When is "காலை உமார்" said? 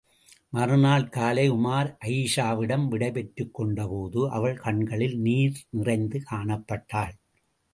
1.09-1.89